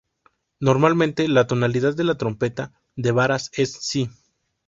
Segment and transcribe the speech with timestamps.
[0.59, 4.09] Normalmente la tonalidad de la trompeta de varas es "si".